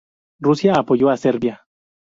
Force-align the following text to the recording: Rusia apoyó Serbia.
Rusia 0.39 0.73
apoyó 0.77 1.11
Serbia. 1.15 1.63